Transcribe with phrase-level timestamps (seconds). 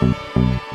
[0.00, 0.67] Música